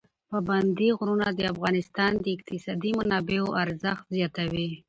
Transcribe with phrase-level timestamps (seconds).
[0.29, 4.69] پابندي غرونه د افغانستان د اقتصادي منابعو ارزښت زیاتوي.